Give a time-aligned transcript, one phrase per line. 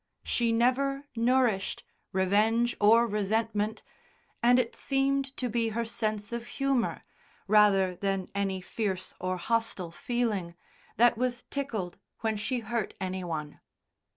[0.23, 3.83] She never nourished revenge or resentment,
[4.41, 7.03] and it seemed to be her sense of humour
[7.47, 10.55] (rather than any fierce or hostile feeling)
[10.97, 13.59] that was tickled when she hurt any one.